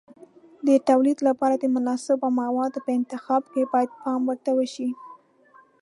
[0.67, 4.89] د تولید لپاره د مناسبو موادو په انتخاب کې باید پام ورته وشي.